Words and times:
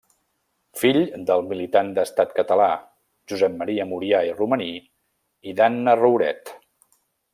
Fill 0.83 0.99
del 1.31 1.43
militant 1.49 1.91
d'Estat 1.97 2.33
Català 2.39 2.69
Josep 3.33 3.59
Maria 3.59 3.85
Murià 3.93 4.23
i 4.31 4.33
Romaní 4.41 4.71
i 5.53 5.55
d'Anna 5.61 5.97
Rouret. 6.01 6.57